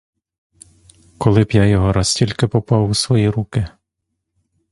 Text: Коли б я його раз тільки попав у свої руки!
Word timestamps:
Коли 1.17 1.43
б 1.43 1.51
я 1.51 1.65
його 1.65 1.93
раз 1.93 2.15
тільки 2.15 2.47
попав 2.47 2.89
у 2.89 2.93
свої 2.93 3.29
руки! 3.29 3.67